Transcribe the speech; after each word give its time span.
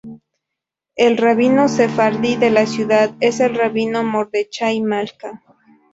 El 0.95 1.15
rabino 1.17 1.67
sefardí 1.67 2.35
de 2.35 2.49
la 2.49 2.65
ciudad 2.65 3.11
es 3.19 3.39
el 3.39 3.53
rabino 3.53 4.01
Mordechai 4.03 4.81
Malka. 4.81 5.43